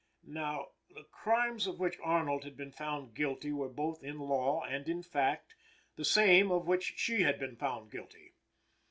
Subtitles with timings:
[0.25, 4.89] Now, the crimes of which Arnold had been found guilty were both in law and
[4.89, 5.53] in fact
[5.95, 8.33] the same of which she had been found guilty.